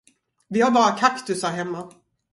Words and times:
Vi 0.49 0.59
har 0.61 0.71
bara 0.71 0.91
kaktusar 0.95 1.49
hemma. 1.51 1.93